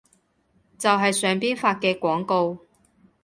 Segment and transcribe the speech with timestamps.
[0.79, 2.57] 就係上邊發嘅廣告